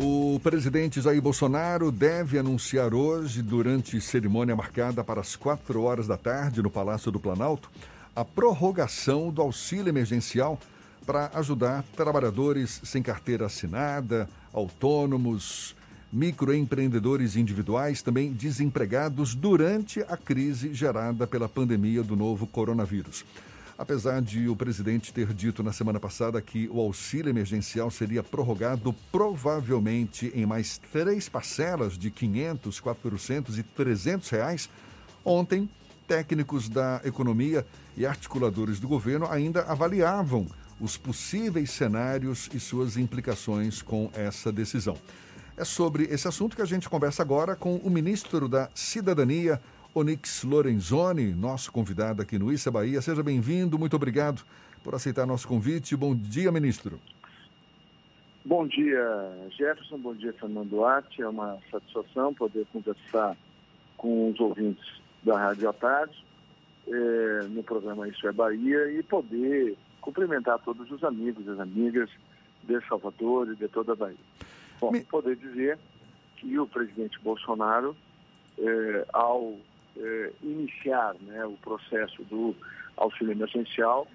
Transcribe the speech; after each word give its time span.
O 0.00 0.38
presidente 0.38 1.00
Jair 1.00 1.20
Bolsonaro 1.20 1.90
deve 1.90 2.38
anunciar 2.38 2.94
hoje, 2.94 3.42
durante 3.42 4.00
cerimônia 4.00 4.54
marcada 4.54 5.02
para 5.02 5.20
as 5.20 5.34
quatro 5.34 5.82
horas 5.82 6.06
da 6.06 6.16
tarde 6.16 6.62
no 6.62 6.70
Palácio 6.70 7.10
do 7.10 7.18
Planalto, 7.18 7.68
a 8.14 8.24
prorrogação 8.24 9.32
do 9.32 9.42
auxílio 9.42 9.88
emergencial 9.88 10.56
para 11.04 11.32
ajudar 11.34 11.82
trabalhadores 11.96 12.80
sem 12.84 13.02
carteira 13.02 13.46
assinada, 13.46 14.28
autônomos, 14.52 15.74
microempreendedores 16.12 17.34
individuais, 17.34 18.00
também 18.00 18.32
desempregados 18.32 19.34
durante 19.34 20.00
a 20.02 20.16
crise 20.16 20.72
gerada 20.72 21.26
pela 21.26 21.48
pandemia 21.48 22.04
do 22.04 22.14
novo 22.14 22.46
coronavírus. 22.46 23.24
Apesar 23.78 24.20
de 24.20 24.48
o 24.48 24.56
presidente 24.56 25.12
ter 25.12 25.32
dito 25.32 25.62
na 25.62 25.72
semana 25.72 26.00
passada 26.00 26.42
que 26.42 26.68
o 26.68 26.80
auxílio 26.80 27.30
emergencial 27.30 27.92
seria 27.92 28.24
prorrogado 28.24 28.92
provavelmente 29.12 30.32
em 30.34 30.44
mais 30.44 30.78
três 30.90 31.28
parcelas 31.28 31.96
de 31.96 32.10
500, 32.10 32.80
400 32.80 33.56
e 33.56 33.62
300 33.62 34.28
reais, 34.30 34.68
ontem 35.24 35.70
técnicos 36.08 36.68
da 36.68 37.00
economia 37.04 37.64
e 37.96 38.04
articuladores 38.04 38.80
do 38.80 38.88
governo 38.88 39.30
ainda 39.30 39.62
avaliavam 39.62 40.44
os 40.80 40.96
possíveis 40.96 41.70
cenários 41.70 42.50
e 42.52 42.58
suas 42.58 42.96
implicações 42.96 43.80
com 43.80 44.10
essa 44.12 44.50
decisão. 44.50 44.96
É 45.56 45.64
sobre 45.64 46.04
esse 46.04 46.26
assunto 46.26 46.56
que 46.56 46.62
a 46.62 46.66
gente 46.66 46.88
conversa 46.88 47.22
agora 47.22 47.54
com 47.54 47.76
o 47.76 47.90
ministro 47.90 48.48
da 48.48 48.68
Cidadania, 48.74 49.60
Onix 49.98 50.44
Lorenzoni, 50.44 51.34
nosso 51.34 51.72
convidado 51.72 52.22
aqui 52.22 52.38
no 52.38 52.52
Issa 52.52 52.70
Bahia. 52.70 53.02
Seja 53.02 53.20
bem-vindo, 53.20 53.76
muito 53.76 53.96
obrigado 53.96 54.44
por 54.84 54.94
aceitar 54.94 55.26
nosso 55.26 55.48
convite. 55.48 55.96
Bom 55.96 56.14
dia, 56.14 56.52
ministro. 56.52 57.00
Bom 58.44 58.64
dia, 58.68 59.02
Jefferson. 59.50 59.98
Bom 59.98 60.14
dia, 60.14 60.32
Fernando 60.34 60.68
Duarte. 60.68 61.20
É 61.20 61.28
uma 61.28 61.58
satisfação 61.68 62.32
poder 62.32 62.64
conversar 62.72 63.36
com 63.96 64.30
os 64.30 64.38
ouvintes 64.38 64.86
da 65.24 65.36
Rádio 65.36 65.68
à 65.68 65.72
Tarde, 65.72 66.24
é, 66.86 67.42
no 67.48 67.64
programa 67.64 68.08
Isso 68.08 68.24
é 68.28 68.30
Bahia, 68.30 68.92
e 68.92 69.02
poder 69.02 69.76
cumprimentar 70.00 70.60
todos 70.60 70.88
os 70.92 71.02
amigos 71.02 71.44
e 71.44 71.50
as 71.50 71.58
amigas 71.58 72.08
de 72.62 72.80
Salvador 72.86 73.50
e 73.50 73.56
de 73.56 73.66
toda 73.66 73.94
a 73.94 73.96
Bahia. 73.96 74.16
Bom, 74.80 74.92
Me... 74.92 75.02
poder 75.02 75.34
dizer 75.34 75.76
que 76.36 76.56
o 76.56 76.68
presidente 76.68 77.18
Bolsonaro, 77.18 77.96
é, 78.60 79.06
ao 79.12 79.58
é, 79.96 80.32
iniciar 80.42 81.14
né, 81.20 81.44
o 81.44 81.56
processo 81.62 82.22
do 82.24 82.54
auxílio 82.96 83.32
emergencial, 83.32 84.06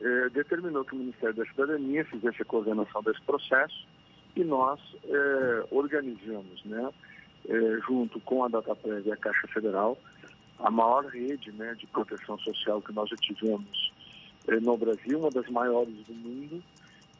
é, 0.00 0.28
determinou 0.30 0.84
que 0.84 0.94
o 0.94 0.98
Ministério 0.98 1.34
da 1.34 1.44
Cidadania 1.46 2.04
fizesse 2.04 2.42
a 2.42 2.44
coordenação 2.44 3.02
desse 3.02 3.20
processo 3.22 3.86
e 4.36 4.42
nós 4.42 4.80
é, 5.04 5.64
organizamos, 5.70 6.64
né, 6.64 6.90
é, 7.48 7.78
junto 7.86 8.18
com 8.20 8.44
a 8.44 8.48
Dataprévia 8.48 9.10
e 9.10 9.12
a 9.12 9.16
Caixa 9.16 9.46
Federal, 9.48 9.96
a 10.58 10.70
maior 10.70 11.04
rede 11.06 11.52
né, 11.52 11.74
de 11.78 11.86
proteção 11.86 12.38
social 12.38 12.80
que 12.82 12.92
nós 12.92 13.08
já 13.08 13.16
tivemos 13.16 13.92
é, 14.48 14.58
no 14.60 14.76
Brasil, 14.76 15.18
uma 15.18 15.30
das 15.30 15.48
maiores 15.48 15.94
do 16.06 16.14
mundo, 16.14 16.62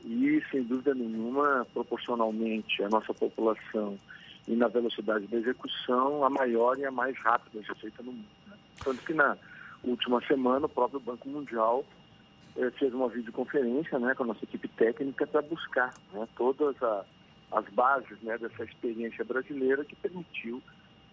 e, 0.05 0.43
sem 0.51 0.63
dúvida 0.63 0.95
nenhuma, 0.95 1.67
proporcionalmente 1.73 2.83
à 2.83 2.89
nossa 2.89 3.15
população 3.15 3.99
e 4.47 4.55
na 4.55 4.69
velocidade 4.69 5.27
da 5.27 5.37
execução, 5.39 6.25
a 6.25 6.31
maior 6.31 6.79
e 6.79 6.85
a 6.85 6.91
mais 6.91 7.17
rápida 7.19 7.63
já 7.63 7.75
feita 7.75 8.03
no 8.03 8.13
mundo. 8.13 8.27
Né? 8.47 8.57
Tanto 8.83 9.03
que 9.03 9.15
na 9.15 9.37
última 9.83 10.21
semana 10.27 10.67
o 10.67 10.69
próprio 10.69 11.01
Banco 11.01 11.29
Mundial 11.29 11.85
eh, 12.57 12.71
fez 12.79 12.93
uma 12.93 13.09
videoconferência 13.09 13.99
né, 13.99 14.15
com 14.15 14.25
a 14.25 14.27
nossa 14.27 14.45
equipe 14.45 14.69
técnica 14.69 15.27
para 15.27 15.43
buscar 15.43 15.95
né, 16.13 16.29
todas 16.37 16.81
a, 16.83 17.05
as 17.53 17.67
bases 17.71 18.21
né, 18.23 18.37
dessa 18.39 18.65
experiência 18.65 19.25
brasileira 19.25 19.85
que 19.85 19.97
permitiu 19.97 20.63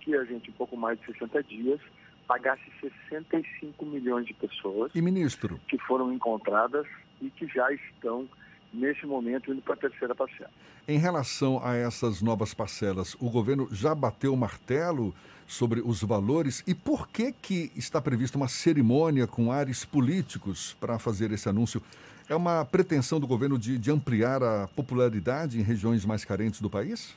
que 0.02 0.16
a 0.16 0.24
gente, 0.26 0.50
em 0.50 0.54
pouco 0.54 0.76
mais 0.76 1.00
de 1.00 1.06
60 1.06 1.44
dias, 1.44 1.80
pagasse 2.28 2.64
65 2.82 3.86
milhões 3.86 4.26
de 4.26 4.34
pessoas 4.34 4.92
e 4.96 5.02
ministro 5.02 5.60
que 5.68 5.78
foram 5.80 6.12
encontradas 6.14 6.88
e 7.22 7.30
que 7.30 7.46
já 7.48 7.72
estão 7.72 8.28
nesse 8.74 9.06
momento 9.06 9.52
indo 9.52 9.62
para 9.62 9.74
a 9.74 9.78
terceira 9.78 10.16
parcela. 10.16 10.50
Em 10.88 10.98
relação 10.98 11.64
a 11.64 11.76
essas 11.76 12.22
novas 12.22 12.54
parcelas, 12.54 13.16
o 13.20 13.30
governo 13.30 13.68
já 13.72 13.94
bateu 13.94 14.34
o 14.34 14.38
martelo 14.38 15.14
sobre 15.48 15.82
os 15.82 16.02
valores 16.02 16.64
e 16.66 16.74
por 16.74 17.08
que 17.08 17.32
que 17.34 17.72
está 17.76 18.02
prevista 18.02 18.38
uma 18.38 18.48
cerimônia 18.48 19.28
com 19.28 19.52
ares 19.52 19.84
políticos 19.84 20.76
para 20.80 20.98
fazer 20.98 21.32
esse 21.32 21.50
anúncio? 21.50 21.82
É 22.30 22.36
uma 22.36 22.64
pretensão 22.64 23.20
do 23.20 23.28
governo 23.28 23.60
de, 23.60 23.78
de 23.78 23.92
ampliar 23.92 24.42
a 24.42 24.70
popularidade 24.70 25.60
em 25.60 25.62
regiões 25.62 26.06
mais 26.06 26.24
carentes 26.24 26.62
do 26.62 26.70
país? 26.70 27.16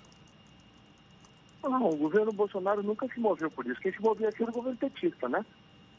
Não, 1.62 1.88
o 1.88 1.96
governo 1.96 2.32
Bolsonaro 2.32 2.82
nunca 2.82 3.06
se 3.08 3.20
moveu 3.20 3.50
por 3.50 3.64
isso. 3.66 3.80
Quem 3.80 3.92
se 3.92 4.02
movia 4.02 4.28
aqui 4.28 4.42
era 4.42 4.50
o 4.50 4.54
governo 4.54 4.76
petista, 4.76 5.28
né? 5.28 5.44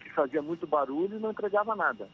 Que 0.01 0.09
fazia 0.11 0.41
muito 0.41 0.67
barulho 0.67 1.17
e 1.17 1.19
não 1.19 1.31
entregava 1.31 1.75
nada. 1.75 2.07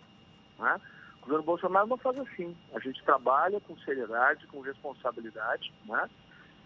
Né? 0.60 0.82
O 1.22 1.26
governo 1.26 1.44
Bolsonaro 1.44 1.88
não 1.88 1.98
faz 1.98 2.18
assim. 2.20 2.56
A 2.74 2.80
gente 2.80 3.04
trabalha 3.04 3.60
com 3.62 3.78
seriedade, 3.80 4.48
com 4.48 4.62
responsabilidade. 4.62 5.72
Né? 5.86 6.10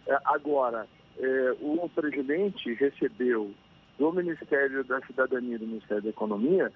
É, 0.07 0.17
agora, 0.25 0.87
é, 1.17 1.55
o 1.59 1.89
presidente 1.89 2.73
recebeu 2.73 3.53
do 3.97 4.11
Ministério 4.11 4.83
da 4.83 5.01
Cidadania 5.01 5.55
e 5.55 5.59
do 5.59 5.67
Ministério 5.67 6.03
da 6.03 6.09
Economia 6.09 6.71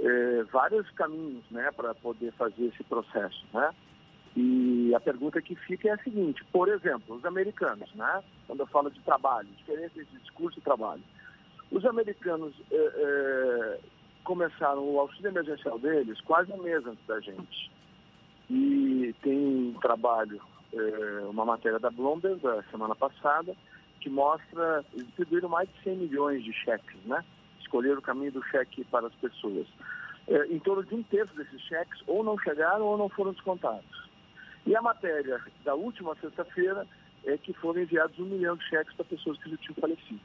é, 0.00 0.42
vários 0.52 0.88
caminhos 0.90 1.44
né, 1.50 1.70
para 1.76 1.94
poder 1.94 2.32
fazer 2.32 2.66
esse 2.66 2.82
processo. 2.84 3.44
Né? 3.52 3.70
E 4.36 4.94
a 4.94 5.00
pergunta 5.00 5.42
que 5.42 5.54
fica 5.54 5.88
é 5.88 5.92
a 5.92 5.98
seguinte, 5.98 6.44
por 6.52 6.68
exemplo, 6.68 7.16
os 7.16 7.24
americanos, 7.24 7.92
né, 7.94 8.22
quando 8.46 8.60
eu 8.60 8.66
falo 8.66 8.90
de 8.90 9.00
trabalho, 9.00 9.48
diferença 9.58 10.00
entre 10.00 10.18
discurso 10.18 10.58
e 10.58 10.62
trabalho. 10.62 11.02
Os 11.70 11.84
americanos 11.84 12.54
é, 12.70 13.78
começaram 14.24 14.82
o 14.82 14.98
auxílio 14.98 15.28
emergencial 15.28 15.78
deles 15.78 16.20
quase 16.22 16.52
um 16.52 16.62
mês 16.62 16.84
antes 16.86 17.04
da 17.06 17.20
gente. 17.20 17.70
E 18.50 19.14
tem 19.22 19.38
um 19.38 19.74
trabalho, 19.80 20.40
é, 20.72 21.20
uma 21.28 21.44
matéria 21.44 21.78
da 21.78 21.90
Bloomberg 21.90 22.40
da 22.40 22.62
semana 22.64 22.94
passada, 22.94 23.54
que 24.00 24.10
mostra, 24.10 24.84
eles 24.92 25.06
distribuíram 25.06 25.48
mais 25.48 25.68
de 25.68 25.82
100 25.84 25.96
milhões 25.96 26.44
de 26.44 26.52
cheques, 26.52 26.96
né? 27.04 27.24
Escolheram 27.60 27.98
o 27.98 28.02
caminho 28.02 28.32
do 28.32 28.42
cheque 28.44 28.84
para 28.84 29.06
as 29.06 29.14
pessoas. 29.14 29.66
É, 30.28 30.46
em 30.46 30.58
torno 30.58 30.84
de 30.84 30.94
um 30.94 31.02
terço 31.02 31.34
desses 31.34 31.60
cheques 31.62 32.02
ou 32.06 32.22
não 32.22 32.38
chegaram 32.38 32.84
ou 32.84 32.98
não 32.98 33.08
foram 33.08 33.32
descontados. 33.32 34.10
E 34.66 34.76
a 34.76 34.82
matéria 34.82 35.40
da 35.64 35.74
última 35.74 36.14
sexta-feira 36.16 36.86
é 37.24 37.36
que 37.38 37.52
foram 37.54 37.80
enviados 37.80 38.18
um 38.18 38.24
milhão 38.24 38.56
de 38.56 38.64
cheques 38.68 38.94
para 38.94 39.04
pessoas 39.04 39.38
que 39.38 39.50
já 39.50 39.56
tinham 39.56 39.74
falecido. 39.74 40.20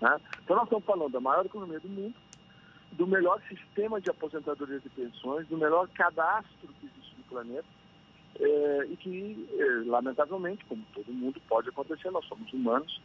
Né? 0.00 0.20
Então 0.42 0.56
nós 0.56 0.64
estamos 0.64 0.84
falando 0.84 1.12
da 1.12 1.20
maior 1.20 1.44
economia 1.44 1.80
do 1.80 1.88
mundo, 1.88 2.14
do 2.92 3.06
melhor 3.06 3.40
sistema 3.48 4.00
de 4.00 4.10
aposentadorias 4.10 4.84
e 4.84 4.88
pensões, 4.88 5.46
do 5.48 5.56
melhor 5.56 5.88
cadastro 5.88 6.68
que 6.80 6.86
existe 6.86 7.16
no 7.18 7.24
planeta, 7.24 7.66
é, 8.38 8.86
e 8.90 8.96
que, 8.96 9.48
é, 9.58 9.88
lamentavelmente, 9.88 10.64
como 10.66 10.84
todo 10.94 11.12
mundo 11.12 11.40
pode 11.48 11.68
acontecer, 11.68 12.10
nós 12.10 12.24
somos 12.26 12.52
humanos, 12.52 13.00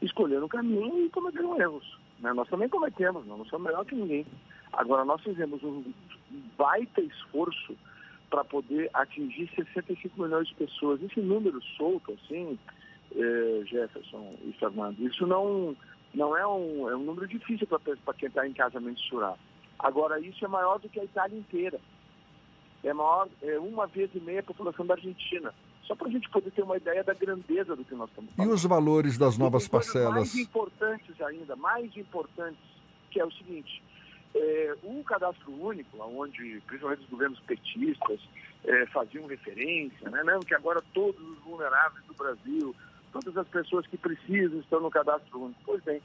escolheram 0.00 0.46
um 0.46 0.48
caminho 0.48 1.06
e 1.06 1.10
cometeram 1.10 1.60
erros. 1.60 1.98
Né? 2.20 2.32
Nós 2.32 2.48
também 2.48 2.68
cometemos, 2.68 3.26
não, 3.26 3.38
não 3.38 3.44
somos 3.46 3.66
melhor 3.66 3.84
que 3.84 3.94
ninguém. 3.94 4.26
Agora, 4.72 5.04
nós 5.04 5.22
fizemos 5.22 5.62
um 5.62 5.84
baita 6.56 7.00
esforço 7.00 7.76
para 8.30 8.44
poder 8.44 8.88
atingir 8.94 9.50
65 9.54 10.22
milhões 10.22 10.48
de 10.48 10.54
pessoas. 10.54 11.02
Esse 11.02 11.20
número 11.20 11.60
solto, 11.76 12.12
assim, 12.12 12.58
é, 13.14 13.62
Jefferson 13.66 14.34
e 14.44 14.52
Fernando, 14.52 15.00
isso 15.00 15.26
não 15.26 15.76
não 16.14 16.36
é 16.36 16.46
um, 16.46 16.88
é 16.88 16.96
um 16.96 17.04
número 17.04 17.26
difícil 17.26 17.66
para 17.66 18.14
quem 18.14 18.28
está 18.28 18.46
em 18.46 18.52
casa 18.52 18.80
mensurar. 18.80 19.36
Agora, 19.78 20.20
isso 20.20 20.44
é 20.44 20.48
maior 20.48 20.78
do 20.78 20.88
que 20.88 21.00
a 21.00 21.04
Itália 21.04 21.38
inteira. 21.38 21.80
É 22.82 22.92
maior, 22.92 23.28
é 23.42 23.58
uma 23.58 23.86
vez 23.86 24.10
e 24.14 24.20
meia 24.20 24.40
a 24.40 24.42
população 24.42 24.86
da 24.86 24.94
Argentina. 24.94 25.54
Só 25.84 25.94
para 25.94 26.08
a 26.08 26.10
gente 26.10 26.28
poder 26.30 26.50
ter 26.50 26.62
uma 26.62 26.76
ideia 26.76 27.02
da 27.02 27.14
grandeza 27.14 27.74
do 27.74 27.84
que 27.84 27.94
nós 27.94 28.08
estamos 28.10 28.32
falando. 28.32 28.50
E 28.50 28.54
os 28.54 28.64
valores 28.64 29.18
das 29.18 29.36
novas 29.36 29.66
parcelas? 29.68 30.14
Mais 30.14 30.34
importantes 30.36 31.20
ainda, 31.20 31.56
mais 31.56 31.96
importantes, 31.96 32.62
que 33.10 33.20
é 33.20 33.24
o 33.24 33.32
seguinte, 33.32 33.82
é, 34.34 34.76
o 34.82 35.02
cadastro 35.02 35.52
único, 35.52 35.98
onde 35.98 36.62
principalmente 36.66 37.02
os 37.02 37.10
governos 37.10 37.40
petistas 37.40 38.20
é, 38.64 38.86
faziam 38.86 39.26
referência, 39.26 40.08
né, 40.10 40.22
não, 40.22 40.40
que 40.40 40.54
agora 40.54 40.82
todos 40.94 41.20
os 41.20 41.38
vulneráveis 41.40 42.04
do 42.06 42.14
Brasil 42.14 42.74
todas 43.12 43.36
as 43.36 43.48
pessoas 43.48 43.86
que 43.86 43.96
precisam 43.96 44.60
estão 44.60 44.80
no 44.80 44.90
cadastro 44.90 45.44
único. 45.44 45.60
Pois 45.64 45.82
bem, 45.82 46.00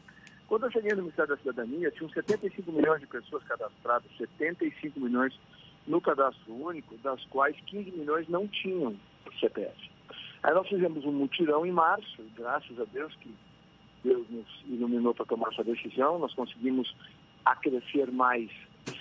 quando 0.48 0.66
eu 0.66 0.72
cheguei 0.72 0.92
no 0.92 1.04
Ministério 1.04 1.36
da 1.36 1.42
Cidadania, 1.42 1.92
tinham 1.92 2.10
75 2.10 2.72
milhões 2.72 3.02
de 3.02 3.08
pessoas 3.08 3.44
cadastradas, 3.44 4.10
75 4.18 5.00
milhões 5.00 5.34
no 5.88 6.02
cadastro 6.02 6.54
único, 6.54 6.98
das 6.98 7.24
quais 7.26 7.56
15 7.68 7.92
milhões 7.92 8.28
não 8.28 8.48
tinham 8.48 8.96
CPF. 9.40 9.92
Aí 10.44 10.54
nós 10.54 10.68
fizemos 10.68 11.04
um 11.06 11.12
mutirão 11.12 11.66
em 11.66 11.72
março, 11.72 12.24
graças 12.36 12.80
a 12.80 12.86
Deus 12.86 13.14
que 13.16 13.34
Deus 14.04 14.28
nos 14.30 14.48
iluminou 14.68 15.16
para 15.16 15.26
tomar 15.26 15.50
essa 15.52 15.64
decisão, 15.64 16.20
nós 16.20 16.34
conseguimos 16.36 16.96
acrescer 17.44 18.12
mais 18.12 18.52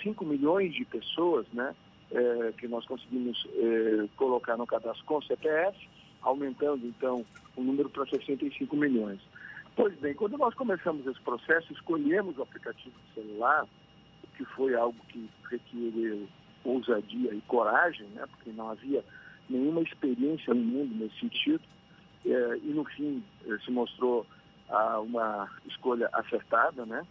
5 0.03 0.25
milhões 0.25 0.75
de 0.75 0.85
pessoas, 0.87 1.47
né, 1.53 1.75
é, 2.11 2.53
que 2.56 2.67
nós 2.67 2.87
conseguimos 2.87 3.47
é, 3.55 4.09
colocar 4.17 4.56
no 4.56 4.67
cadastro 4.67 5.05
com 5.05 5.21
CPF, 5.21 5.77
aumentando 6.25 6.87
então 6.87 7.25
o 7.56 7.62
número 7.62 7.88
para 7.88 8.06
65 8.06 8.76
milhões. 8.76 9.21
Pois 9.76 9.94
bem, 9.99 10.15
quando 10.15 10.37
nós 10.38 10.55
começamos 10.55 11.06
esse 11.06 11.21
processo, 11.21 11.73
escolhemos 11.73 12.37
o 12.38 12.43
aplicativo 12.43 12.94
de 13.06 13.23
celular, 13.23 13.67
que 14.37 14.44
foi 14.44 14.75
algo 14.75 14.99
que 15.09 15.29
requeriu 15.50 16.29
ousadia 16.65 17.35
e 17.35 17.41
coragem, 17.43 18.06
né, 18.09 18.25
porque 18.26 18.50
não 18.50 18.71
havia 18.71 19.05
nenhuma 19.49 19.82
experiência 19.82 20.55
no 20.55 20.62
mundo 20.62 20.94
nesse 20.94 21.21
sentido, 21.21 21.62
é, 22.25 22.56
e 22.62 22.73
no 22.73 22.85
fim 22.85 23.23
é, 23.47 23.59
se 23.59 23.70
mostrou 23.70 24.27
ah, 24.70 25.00
uma 25.00 25.50
escolha 25.67 26.09
acertada, 26.12 26.87
né? 26.87 27.06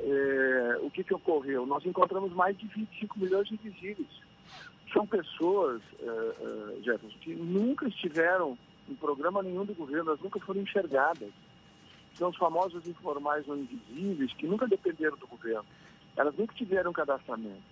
É, 0.00 0.78
o 0.82 0.90
que, 0.90 1.04
que 1.04 1.14
ocorreu? 1.14 1.66
Nós 1.66 1.84
encontramos 1.84 2.32
mais 2.32 2.56
de 2.58 2.66
25 2.66 3.18
milhões 3.18 3.46
de 3.46 3.54
invisíveis. 3.54 4.08
São 5.00 5.06
pessoas, 5.06 5.80
é, 5.98 6.04
é, 6.04 6.82
Jefferson, 6.82 7.18
que 7.22 7.34
nunca 7.34 7.88
estiveram 7.88 8.58
em 8.86 8.94
programa 8.94 9.42
nenhum 9.42 9.64
do 9.64 9.72
governo, 9.72 10.10
elas 10.10 10.20
nunca 10.20 10.38
foram 10.40 10.60
enxergadas. 10.60 11.30
São 12.16 12.28
os 12.28 12.36
famosos 12.36 12.86
informais 12.86 13.48
ou 13.48 13.56
invisíveis 13.56 14.30
que 14.34 14.46
nunca 14.46 14.68
dependeram 14.68 15.16
do 15.16 15.26
governo. 15.26 15.64
Elas 16.14 16.34
nunca 16.36 16.54
tiveram 16.54 16.92
cadastramento. 16.92 17.62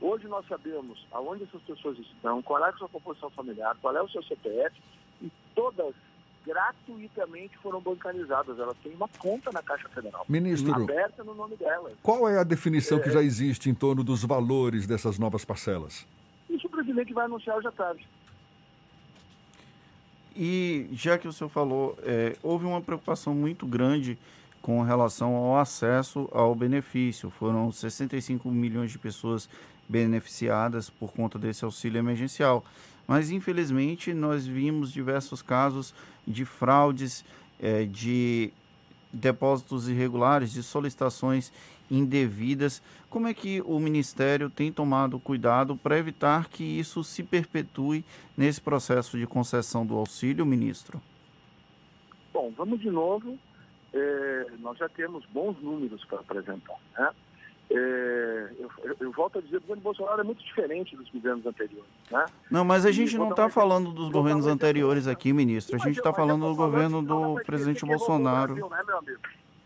Hoje 0.00 0.26
nós 0.28 0.46
sabemos 0.48 1.06
aonde 1.12 1.44
essas 1.44 1.60
pessoas 1.60 1.98
estão, 1.98 2.40
qual 2.40 2.64
é 2.64 2.70
a 2.70 2.72
sua 2.72 2.88
composição 2.88 3.28
familiar, 3.28 3.76
qual 3.82 3.94
é 3.94 4.00
o 4.00 4.08
seu 4.08 4.22
CPF, 4.22 4.74
e 5.20 5.30
todas 5.54 5.94
gratuitamente 6.42 7.58
foram 7.58 7.82
bancarizadas. 7.82 8.58
Elas 8.58 8.78
têm 8.82 8.94
uma 8.94 9.08
conta 9.18 9.50
na 9.52 9.62
Caixa 9.62 9.90
Federal. 9.90 10.24
Ministro, 10.26 10.72
aberta 10.72 11.22
no 11.22 11.34
nome 11.34 11.54
delas. 11.56 11.92
Qual 12.02 12.26
é 12.26 12.38
a 12.38 12.44
definição 12.44 12.96
é, 12.96 13.02
que 13.02 13.10
já 13.10 13.22
existe 13.22 13.68
em 13.68 13.74
torno 13.74 14.02
dos 14.02 14.24
valores 14.24 14.86
dessas 14.86 15.18
novas 15.18 15.44
parcelas? 15.44 16.06
Presidente 16.78 17.12
vai 17.12 17.24
anunciar 17.24 17.56
hoje 17.56 17.66
à 17.66 17.72
tarde. 17.72 18.08
E 20.36 20.88
já 20.92 21.18
que 21.18 21.26
o 21.26 21.32
senhor 21.32 21.50
falou, 21.50 21.98
é, 22.04 22.36
houve 22.40 22.66
uma 22.66 22.80
preocupação 22.80 23.34
muito 23.34 23.66
grande 23.66 24.16
com 24.62 24.80
relação 24.82 25.34
ao 25.34 25.58
acesso 25.58 26.28
ao 26.30 26.54
benefício. 26.54 27.30
Foram 27.30 27.72
65 27.72 28.48
milhões 28.48 28.92
de 28.92 28.98
pessoas 28.98 29.50
beneficiadas 29.88 30.88
por 30.88 31.12
conta 31.12 31.36
desse 31.36 31.64
auxílio 31.64 31.98
emergencial. 31.98 32.64
Mas, 33.08 33.32
infelizmente, 33.32 34.14
nós 34.14 34.46
vimos 34.46 34.92
diversos 34.92 35.42
casos 35.42 35.92
de 36.24 36.44
fraudes, 36.44 37.24
é, 37.60 37.86
de 37.86 38.52
depósitos 39.12 39.88
irregulares, 39.88 40.52
de 40.52 40.62
solicitações 40.62 41.52
indevidas. 41.90 42.82
Como 43.08 43.26
é 43.26 43.34
que 43.34 43.62
o 43.62 43.78
Ministério 43.78 44.50
tem 44.50 44.72
tomado 44.72 45.18
cuidado 45.18 45.76
para 45.76 45.98
evitar 45.98 46.48
que 46.48 46.62
isso 46.62 47.02
se 47.02 47.22
perpetue 47.22 48.04
nesse 48.36 48.60
processo 48.60 49.18
de 49.18 49.26
concessão 49.26 49.86
do 49.86 49.96
auxílio, 49.96 50.44
ministro? 50.44 51.00
Bom, 52.32 52.52
vamos 52.56 52.80
de 52.80 52.90
novo. 52.90 53.38
É, 53.92 54.46
nós 54.58 54.76
já 54.78 54.88
temos 54.88 55.24
bons 55.26 55.56
números 55.62 56.04
para 56.04 56.20
apresentar. 56.20 56.76
Né? 56.96 57.10
É, 57.70 58.50
eu, 58.58 58.70
eu, 59.00 59.12
volto 59.12 59.38
a 59.38 59.42
dizer, 59.42 59.56
o 59.56 59.60
governo 59.60 59.82
Bolsonaro 59.82 60.20
é 60.20 60.24
muito 60.24 60.42
diferente 60.42 60.96
dos 60.96 61.08
governos 61.10 61.44
anteriores. 61.44 61.90
Né? 62.10 62.24
Não, 62.50 62.64
mas 62.64 62.86
a 62.86 62.92
gente 62.92 63.16
não 63.16 63.30
está 63.30 63.48
falando 63.48 63.92
dos 63.92 64.10
governos 64.10 64.46
anteriores 64.46 65.06
aqui, 65.06 65.32
ministro. 65.32 65.76
A 65.76 65.78
gente 65.78 65.98
está 65.98 66.12
falando 66.12 66.46
do 66.46 66.54
governo 66.54 67.02
do 67.02 67.34
presidente 67.44 67.84
Bolsonaro. 67.84 68.54
Brasil, 68.54 68.70
né, 68.70 68.82
meu 68.86 68.98
amigo? 68.98 69.20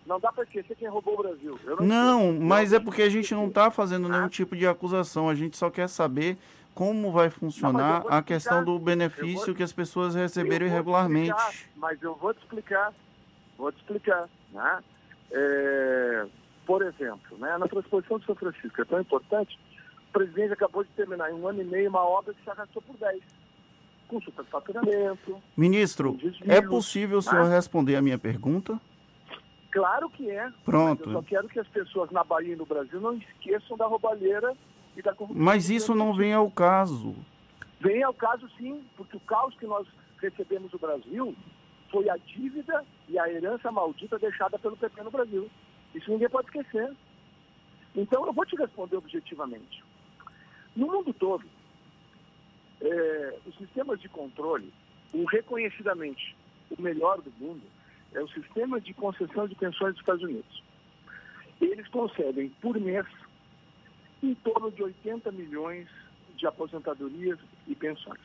Não 0.06 0.18
dá 0.18 0.32
para 0.32 0.44
esquecer 0.44 0.76
quem 0.76 0.88
roubou 0.88 1.14
o 1.14 1.22
Brasil. 1.22 1.58
não, 1.80 2.32
não 2.32 2.40
mas 2.40 2.72
é 2.72 2.80
porque 2.80 3.02
a 3.02 3.08
gente 3.08 3.32
não 3.34 3.46
está 3.46 3.70
fazendo 3.70 4.08
nenhum 4.08 4.28
tipo 4.28 4.56
de 4.56 4.66
acusação. 4.66 5.28
A 5.28 5.34
gente 5.34 5.56
só 5.56 5.70
quer 5.70 5.88
saber 5.88 6.36
como 6.74 7.12
vai 7.12 7.30
funcionar 7.30 8.02
não, 8.02 8.10
a 8.10 8.22
questão 8.22 8.64
do 8.64 8.78
benefício 8.78 9.46
vou, 9.46 9.54
que 9.54 9.62
as 9.62 9.72
pessoas 9.72 10.14
receberam 10.14 10.66
irregularmente. 10.66 11.30
Explicar, 11.30 11.70
mas 11.76 12.02
eu 12.02 12.14
vou 12.16 12.34
te 12.34 12.38
explicar. 12.38 12.92
Vou 13.56 13.70
te 13.70 13.78
explicar. 13.78 14.28
Né? 14.52 14.80
É 15.30 16.26
por 16.66 16.82
exemplo, 16.82 17.36
né, 17.38 17.56
na 17.58 17.66
transposição 17.66 18.18
de 18.18 18.26
São 18.26 18.34
Francisco, 18.34 18.80
é 18.80 18.84
tão 18.84 19.00
importante, 19.00 19.58
o 20.08 20.12
presidente 20.12 20.52
acabou 20.52 20.84
de 20.84 20.90
terminar 20.90 21.30
em 21.30 21.34
um 21.34 21.46
ano 21.46 21.60
e 21.60 21.64
meio 21.64 21.88
uma 21.88 22.04
obra 22.04 22.34
que 22.34 22.42
se 22.42 22.50
arrastou 22.50 22.82
por 22.82 22.96
10, 22.96 23.20
com 24.08 24.20
superfaturamento. 24.20 25.42
Ministro, 25.56 26.18
é 26.46 26.60
possível 26.60 27.18
o 27.18 27.22
senhor 27.22 27.48
né? 27.48 27.54
responder 27.54 27.96
a 27.96 28.02
minha 28.02 28.18
pergunta? 28.18 28.80
Claro 29.72 30.10
que 30.10 30.30
é. 30.30 30.52
Pronto. 30.64 31.08
Eu 31.08 31.12
só 31.14 31.22
quero 31.22 31.48
que 31.48 31.58
as 31.58 31.66
pessoas 31.66 32.10
na 32.10 32.22
Bahia 32.22 32.52
e 32.52 32.56
no 32.56 32.66
Brasil 32.66 33.00
não 33.00 33.14
esqueçam 33.14 33.76
da 33.76 33.86
roubalheira 33.86 34.54
e 34.94 35.02
da 35.02 35.14
corrupção. 35.14 35.42
Mas 35.42 35.70
isso 35.70 35.94
não 35.94 36.14
vem 36.14 36.34
ao 36.34 36.50
caso. 36.50 37.16
Vem 37.80 38.02
ao 38.02 38.12
caso 38.12 38.48
sim, 38.58 38.84
porque 38.96 39.16
o 39.16 39.20
caos 39.20 39.54
que 39.56 39.66
nós 39.66 39.88
recebemos 40.20 40.70
no 40.70 40.78
Brasil 40.78 41.34
foi 41.90 42.08
a 42.08 42.16
dívida 42.18 42.84
e 43.08 43.18
a 43.18 43.28
herança 43.30 43.72
maldita 43.72 44.18
deixada 44.18 44.58
pelo 44.58 44.76
PP 44.76 45.02
no 45.02 45.10
Brasil. 45.10 45.50
Isso 45.94 46.10
ninguém 46.10 46.28
pode 46.28 46.48
esquecer. 46.48 46.92
Então, 47.96 48.26
eu 48.26 48.32
vou 48.32 48.44
te 48.44 48.54
responder 48.56 48.96
objetivamente. 48.96 49.82
No 50.76 50.86
mundo 50.86 51.12
todo, 51.14 51.44
é, 52.80 53.38
os 53.46 53.56
sistemas 53.56 54.00
de 54.00 54.08
controle, 54.08 54.72
o 55.12 55.24
reconhecidamente 55.24 56.36
o 56.70 56.80
melhor 56.80 57.20
do 57.20 57.32
mundo, 57.38 57.62
é 58.14 58.20
o 58.20 58.28
sistema 58.28 58.80
de 58.80 58.94
concessão 58.94 59.46
de 59.46 59.54
pensões 59.54 59.92
dos 59.94 60.00
Estados 60.00 60.22
Unidos. 60.22 60.62
Eles 61.60 61.86
concedem 61.88 62.48
por 62.60 62.78
mês 62.78 63.06
em 64.22 64.34
torno 64.36 64.70
de 64.70 64.82
80 64.82 65.30
milhões 65.32 65.88
de 66.36 66.46
aposentadorias 66.46 67.38
e 67.66 67.74
pensões. 67.74 68.20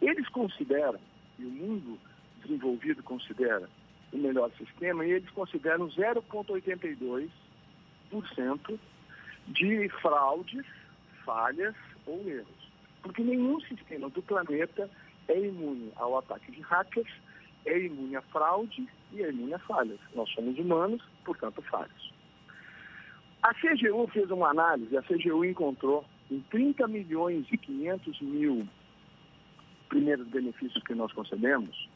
Eles 0.00 0.26
consideram, 0.28 0.98
e 1.38 1.44
o 1.44 1.50
mundo 1.50 1.98
desenvolvido 2.42 3.02
considera, 3.02 3.68
o 4.12 4.18
melhor 4.18 4.50
sistema 4.56 5.04
e 5.04 5.10
eles 5.12 5.28
consideram 5.30 5.88
0,82% 5.88 8.78
de 9.48 9.88
fraudes, 10.00 10.64
falhas 11.24 11.74
ou 12.06 12.20
erros. 12.28 12.70
Porque 13.02 13.22
nenhum 13.22 13.60
sistema 13.60 14.08
do 14.10 14.22
planeta 14.22 14.90
é 15.28 15.38
imune 15.38 15.92
ao 15.96 16.18
ataque 16.18 16.52
de 16.52 16.60
hackers, 16.60 17.12
é 17.66 17.78
imune 17.78 18.16
à 18.16 18.22
fraude 18.22 18.88
e 19.12 19.22
é 19.22 19.28
imune 19.28 19.54
a 19.54 19.58
falhas. 19.58 19.98
Nós 20.14 20.30
somos 20.30 20.58
humanos, 20.58 21.02
portanto, 21.24 21.60
falhos. 21.62 22.14
A 23.42 23.52
CGU 23.54 24.08
fez 24.08 24.30
uma 24.30 24.50
análise, 24.50 24.96
a 24.96 25.02
CGU 25.02 25.44
encontrou 25.44 26.04
em 26.30 26.40
30 26.50 26.88
milhões 26.88 27.46
e 27.52 27.58
500 27.58 28.20
mil 28.20 28.66
primeiros 29.88 30.26
benefícios 30.28 30.82
que 30.82 30.94
nós 30.94 31.12
concedemos, 31.12 31.88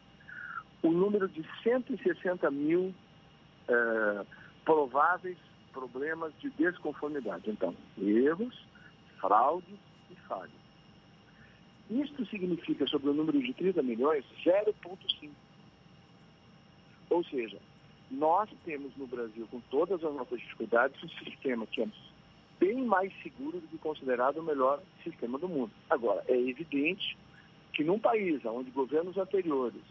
o 0.82 0.90
número 0.90 1.28
de 1.28 1.44
160 1.62 2.50
mil 2.50 2.94
é, 3.68 4.24
prováveis 4.64 5.36
problemas 5.72 6.32
de 6.40 6.50
desconformidade. 6.50 7.50
Então, 7.50 7.74
erros, 8.00 8.56
fraudes 9.20 9.78
e 10.10 10.14
falhas. 10.26 10.50
Isto 11.90 12.24
significa, 12.26 12.86
sobre 12.86 13.10
o 13.10 13.14
número 13.14 13.40
de 13.40 13.52
30 13.52 13.82
milhões, 13.82 14.24
0,5. 14.44 15.30
Ou 17.10 17.24
seja, 17.24 17.58
nós 18.10 18.48
temos 18.64 18.96
no 18.96 19.06
Brasil, 19.06 19.46
com 19.50 19.60
todas 19.70 20.02
as 20.02 20.14
nossas 20.14 20.40
dificuldades, 20.40 21.02
um 21.02 21.08
sistema 21.24 21.66
que 21.66 21.82
é 21.82 21.88
bem 22.58 22.84
mais 22.84 23.12
seguro 23.22 23.60
do 23.60 23.68
que 23.68 23.78
considerado 23.78 24.38
o 24.38 24.42
melhor 24.42 24.80
sistema 25.04 25.38
do 25.38 25.48
mundo. 25.48 25.72
Agora, 25.88 26.24
é 26.28 26.36
evidente 26.36 27.16
que 27.72 27.84
num 27.84 27.98
país 27.98 28.44
onde 28.44 28.70
governos 28.70 29.16
anteriores 29.16 29.82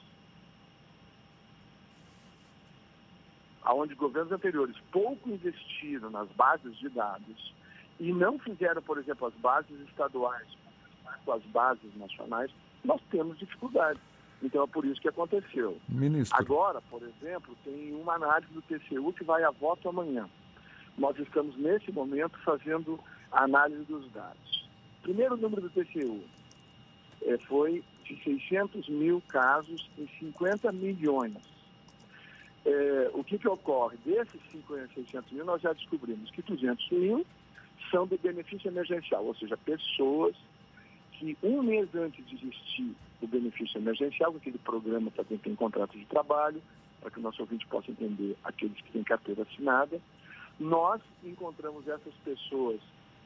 onde 3.72 3.94
governos 3.96 4.32
anteriores 4.32 4.76
pouco 4.92 5.30
investiram 5.30 6.10
nas 6.10 6.28
bases 6.30 6.76
de 6.78 6.90
dados 6.90 7.54
e 8.00 8.12
não 8.12 8.40
fizeram, 8.40 8.82
por 8.82 8.98
exemplo, 8.98 9.28
as 9.28 9.34
bases 9.36 9.80
estaduais 9.88 10.48
com 11.26 11.34
as 11.34 11.44
bases 11.44 11.96
nacionais, 11.98 12.52
nós 12.84 13.02
temos 13.12 13.38
dificuldade. 13.38 14.00
Então 14.42 14.64
é 14.64 14.68
por 14.68 14.86
isso 14.86 15.02
que 15.02 15.10
aconteceu. 15.10 15.78
Ministro. 15.88 16.38
Agora, 16.38 16.82
por 16.90 17.02
exemplo, 17.04 17.56
tem 17.64 17.94
uma 17.94 18.16
análise 18.16 18.52
do 18.54 18.62
TCU 18.62 19.12
que 19.14 19.24
vai 19.24 19.44
a 19.44 19.52
voto 19.52 19.90
amanhã. 19.90 20.30
Nós 20.98 21.18
estamos, 21.18 21.58
nesse 21.58 21.92
momento, 21.92 22.38
fazendo 22.44 23.00
a 23.32 23.44
análise 23.44 23.84
dos 23.84 24.10
dados. 24.12 24.70
Primeiro 25.02 25.38
número 25.38 25.62
do 25.62 25.70
TCU 25.70 26.24
é, 27.24 27.38
foi 27.40 27.84
de 28.06 28.24
600 28.24 28.90
mil 28.90 29.22
casos 29.28 29.90
em 29.98 30.08
50 30.20 30.72
milhões 30.72 31.38
é, 32.66 33.12
o 33.14 33.24
que, 33.24 33.38
que 33.38 33.48
ocorre? 33.48 33.98
Desses 34.06 34.40
600 34.52 35.32
mil, 35.32 35.46
nós 35.46 35.62
já 35.62 35.74
descobrimos 35.74 36.30
que 36.32 36.42
200 36.42 36.90
mil 36.92 37.26
são 37.90 38.06
de 38.06 38.18
benefício 38.18 38.68
emergencial, 38.68 39.26
ou 39.26 39.36
seja, 39.36 39.58
pessoas 39.58 40.36
um 41.44 41.64
mês 41.64 41.94
antes 41.96 42.26
de 42.26 42.36
existir 42.36 42.96
o 43.22 43.28
benefício 43.28 43.78
emergencial, 43.78 44.36
aquele 44.36 44.58
programa 44.58 45.12
para 45.12 45.24
quem 45.24 45.38
tem 45.38 45.56
contrato 45.56 45.98
de 45.98 46.06
trabalho, 46.06 46.62
para 47.02 47.12
que 47.12 47.20
o 47.20 47.22
nosso 47.22 47.42
ouvinte 47.42 47.66
possa 47.68 47.92
entender 47.92 48.36
aqueles 48.44 48.80
que 48.82 48.92
têm 48.92 49.04
carteira 49.04 49.44
assinada, 49.44 50.00
nós 50.60 51.02
encontramos 51.24 51.88
essas 51.88 52.14
pessoas 52.24 52.80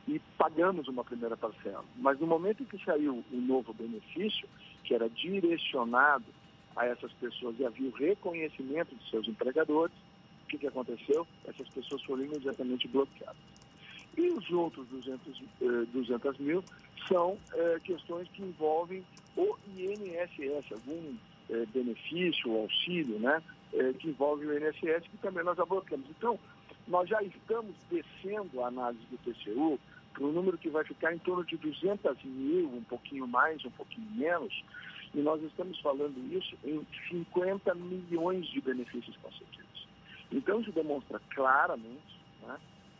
e 0.07 0.19
pagamos 0.37 0.87
uma 0.87 1.03
primeira 1.03 1.37
parcela. 1.37 1.83
Mas 1.97 2.19
no 2.19 2.27
momento 2.27 2.63
em 2.63 2.65
que 2.65 2.83
saiu 2.83 3.23
o 3.31 3.37
novo 3.37 3.73
benefício, 3.73 4.47
que 4.83 4.93
era 4.93 5.09
direcionado 5.09 6.25
a 6.75 6.85
essas 6.85 7.11
pessoas 7.13 7.55
e 7.59 7.65
havia 7.65 7.89
o 7.89 7.93
reconhecimento 7.93 8.95
de 8.95 9.09
seus 9.09 9.27
empregadores, 9.27 9.95
o 10.43 10.47
que, 10.47 10.57
que 10.57 10.67
aconteceu? 10.67 11.25
Essas 11.45 11.67
pessoas 11.69 12.03
foram 12.03 12.23
imediatamente 12.23 12.87
bloqueadas. 12.87 13.37
E 14.15 14.29
os 14.29 14.51
outros 14.51 14.87
200, 14.89 15.41
200 15.91 16.39
eh, 16.39 16.43
mil 16.43 16.63
são 17.07 17.37
eh, 17.53 17.79
questões 17.83 18.27
que 18.29 18.41
envolvem 18.41 19.03
o 19.35 19.55
INSS, 19.75 20.71
algum 20.71 21.15
eh, 21.49 21.65
benefício, 21.73 22.55
auxílio, 22.55 23.19
né, 23.19 23.41
que 23.99 24.09
envolve 24.09 24.45
o 24.45 24.53
INSS, 24.55 25.07
que 25.09 25.17
também 25.17 25.43
nós 25.43 25.57
bloqueamos. 25.57 26.07
Então, 26.11 26.39
nós 26.87 27.09
já 27.09 27.21
estamos 27.23 27.73
descendo 27.89 28.61
a 28.61 28.67
análise 28.67 29.03
do 29.09 29.17
TCU 29.17 29.79
para 30.13 30.23
um 30.23 30.31
número 30.31 30.57
que 30.57 30.69
vai 30.69 30.83
ficar 30.83 31.13
em 31.13 31.17
torno 31.17 31.43
de 31.43 31.57
200 31.57 32.23
mil, 32.23 32.67
um 32.67 32.83
pouquinho 32.83 33.27
mais, 33.27 33.65
um 33.65 33.71
pouquinho 33.71 34.07
menos, 34.11 34.63
e 35.13 35.19
nós 35.19 35.41
estamos 35.43 35.79
falando 35.79 36.15
isso 36.31 36.55
em 36.63 36.85
50 37.09 37.73
milhões 37.75 38.45
de 38.47 38.61
benefícios 38.61 39.15
concedidos. 39.17 39.87
Então, 40.31 40.61
isso 40.61 40.71
demonstra 40.71 41.19
claramente 41.29 42.19
né, 42.41 42.57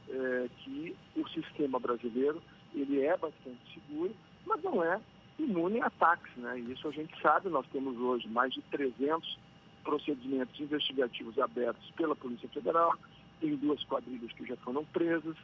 é, 0.10 0.50
que 0.60 0.95
o 1.15 1.27
sistema 1.29 1.79
brasileiro 1.79 2.41
ele 2.74 3.01
é 3.01 3.15
bastante 3.18 3.60
seguro, 3.74 4.15
mas 4.46 4.62
não 4.63 4.84
é 4.84 5.00
imune 5.39 5.82
a 5.82 5.88
ataques. 5.88 6.36
Né? 6.38 6.60
E 6.60 6.74
isso 6.74 6.88
a 6.88 6.92
gente 6.92 7.13
sabe, 7.22 7.50
nós 7.50 7.65
temos 7.72 7.98
hoje 7.98 8.27
mais 8.27 8.53
de 8.53 8.62
300 8.63 9.39
procedimentos 9.84 10.60
investigativos 10.60 11.38
abertos 11.38 11.89
pela 11.92 12.15
Polícia 12.15 12.48
Federal, 12.50 12.96
tem 13.42 13.56
duas 13.58 13.84
quadrilhas 13.84 14.32
que 14.32 14.46
já 14.46 14.56
foram 14.58 14.86
presas, 14.86 15.36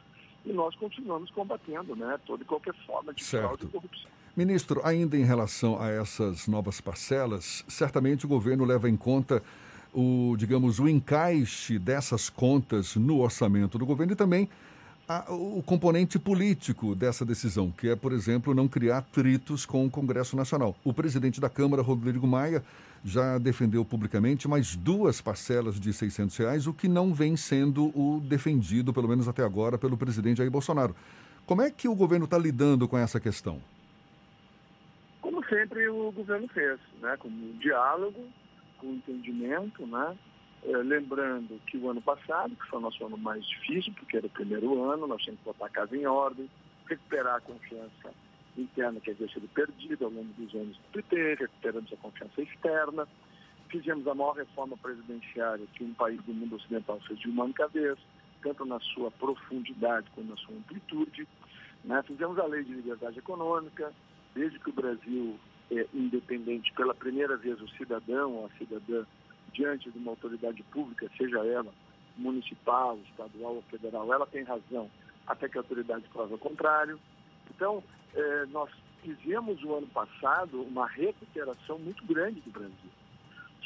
e 0.44 0.52
nós 0.52 0.74
continuamos 0.76 1.30
combatendo 1.30 1.94
né, 1.94 2.18
toda 2.26 2.42
e 2.42 2.46
qualquer 2.46 2.74
forma 2.86 3.12
de 3.12 3.22
fraude 3.22 3.64
e 3.64 3.68
corrupção. 3.68 4.10
Ministro, 4.34 4.80
ainda 4.84 5.16
em 5.16 5.24
relação 5.24 5.80
a 5.80 5.90
essas 5.90 6.46
novas 6.46 6.80
parcelas, 6.80 7.64
certamente 7.68 8.24
o 8.24 8.28
governo 8.28 8.64
leva 8.64 8.88
em 8.88 8.96
conta 8.96 9.42
o, 9.92 10.34
digamos, 10.38 10.78
o 10.78 10.88
encaixe 10.88 11.78
dessas 11.78 12.30
contas 12.30 12.96
no 12.96 13.20
orçamento 13.20 13.76
do 13.76 13.84
governo 13.84 14.12
e 14.12 14.16
também 14.16 14.48
a, 15.10 15.24
o 15.32 15.60
componente 15.60 16.20
político 16.20 16.94
dessa 16.94 17.24
decisão, 17.24 17.72
que 17.72 17.88
é, 17.88 17.96
por 17.96 18.12
exemplo, 18.12 18.54
não 18.54 18.68
criar 18.68 18.98
atritos 18.98 19.66
com 19.66 19.84
o 19.84 19.90
Congresso 19.90 20.36
Nacional. 20.36 20.76
O 20.84 20.94
presidente 20.94 21.40
da 21.40 21.50
Câmara, 21.50 21.82
Rodrigo 21.82 22.28
Maia, 22.28 22.62
já 23.04 23.36
defendeu 23.36 23.84
publicamente 23.84 24.46
mais 24.46 24.76
duas 24.76 25.20
parcelas 25.20 25.80
de 25.80 25.92
600 25.92 26.36
reais, 26.36 26.66
o 26.68 26.72
que 26.72 26.86
não 26.86 27.12
vem 27.12 27.36
sendo 27.36 27.86
o 27.86 28.20
defendido, 28.20 28.92
pelo 28.92 29.08
menos 29.08 29.26
até 29.26 29.42
agora, 29.42 29.76
pelo 29.76 29.96
presidente 29.96 30.38
Jair 30.38 30.50
Bolsonaro. 30.50 30.94
Como 31.44 31.60
é 31.60 31.72
que 31.72 31.88
o 31.88 31.94
governo 31.96 32.26
está 32.26 32.38
lidando 32.38 32.86
com 32.86 32.96
essa 32.96 33.18
questão? 33.18 33.60
Como 35.20 35.44
sempre 35.46 35.88
o 35.88 36.12
governo 36.12 36.46
fez, 36.46 36.78
né? 37.02 37.16
com 37.18 37.28
diálogo, 37.58 38.28
com 38.78 38.92
entendimento, 38.92 39.84
né? 39.88 40.16
É, 40.62 40.76
lembrando 40.76 41.58
que 41.66 41.78
o 41.78 41.88
ano 41.88 42.02
passado, 42.02 42.54
que 42.54 42.66
foi 42.68 42.78
o 42.78 42.82
nosso 42.82 43.04
ano 43.04 43.16
mais 43.16 43.44
difícil, 43.46 43.92
porque 43.94 44.18
era 44.18 44.26
o 44.26 44.30
primeiro 44.30 44.82
ano, 44.90 45.06
nós 45.06 45.22
tínhamos 45.22 45.40
que 45.40 45.46
botar 45.46 45.66
a 45.66 45.70
casa 45.70 45.96
em 45.96 46.06
ordem, 46.06 46.50
recuperar 46.86 47.36
a 47.36 47.40
confiança 47.40 48.12
interna 48.58 49.00
que 49.00 49.10
havia 49.10 49.28
sido 49.28 49.48
perdida 49.48 50.04
ao 50.04 50.10
longo 50.10 50.32
dos 50.34 50.54
anos 50.54 50.76
do 50.76 50.82
PT, 50.92 51.36
recuperamos 51.36 51.92
a 51.92 51.96
confiança 51.96 52.42
externa, 52.42 53.08
fizemos 53.70 54.06
a 54.06 54.14
maior 54.14 54.32
reforma 54.32 54.76
presidenciária 54.76 55.66
que 55.74 55.84
um 55.84 55.94
país 55.94 56.20
do 56.24 56.34
mundo 56.34 56.56
ocidental 56.56 57.00
fez 57.06 57.18
de 57.20 57.28
uma 57.28 57.44
única 57.44 57.66
vez, 57.68 57.96
tanto 58.42 58.64
na 58.66 58.78
sua 58.80 59.10
profundidade 59.12 60.10
como 60.14 60.30
na 60.30 60.36
sua 60.36 60.54
amplitude. 60.54 61.26
Né? 61.84 62.02
Fizemos 62.02 62.38
a 62.38 62.46
lei 62.46 62.64
de 62.64 62.74
liberdade 62.74 63.18
econômica, 63.18 63.92
desde 64.34 64.58
que 64.58 64.70
o 64.70 64.74
Brasil 64.74 65.38
é 65.70 65.86
independente, 65.94 66.72
pela 66.74 66.94
primeira 66.94 67.36
vez 67.36 67.60
o 67.60 67.68
cidadão 67.70 68.32
ou 68.32 68.46
a 68.46 68.58
cidadã 68.58 69.06
diante 69.52 69.90
de 69.90 69.98
uma 69.98 70.12
autoridade 70.12 70.62
pública, 70.64 71.10
seja 71.16 71.38
ela 71.46 71.72
municipal, 72.16 72.98
estadual 73.10 73.56
ou 73.56 73.62
federal, 73.62 74.12
ela 74.12 74.26
tem 74.26 74.42
razão 74.42 74.90
até 75.26 75.48
que 75.48 75.56
a 75.56 75.60
autoridade 75.60 76.04
prove 76.12 76.34
o 76.34 76.38
contrário. 76.38 76.98
Então, 77.54 77.82
eh, 78.14 78.46
nós 78.50 78.70
fizemos 79.02 79.62
o 79.62 79.74
ano 79.74 79.86
passado 79.88 80.62
uma 80.62 80.86
recuperação 80.86 81.78
muito 81.78 82.04
grande 82.04 82.40
do 82.40 82.50
Brasil. 82.50 82.90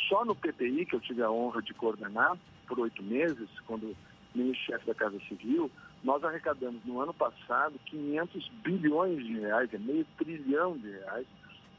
Só 0.08 0.24
no 0.24 0.34
PPI, 0.34 0.86
que 0.86 0.94
eu 0.94 1.00
tive 1.00 1.22
a 1.22 1.30
honra 1.30 1.62
de 1.62 1.72
coordenar 1.74 2.36
por 2.66 2.78
oito 2.80 3.02
meses, 3.02 3.48
quando 3.66 3.96
ministro-chefe 4.34 4.86
da 4.86 4.94
Casa 4.94 5.18
Civil, 5.28 5.70
nós 6.02 6.22
arrecadamos 6.24 6.84
no 6.84 7.00
ano 7.00 7.14
passado 7.14 7.78
500 7.86 8.48
bilhões 8.62 9.24
de 9.24 9.40
reais, 9.40 9.72
é 9.72 9.78
meio 9.78 10.06
trilhão 10.18 10.76
de 10.76 10.90
reais, 10.90 11.26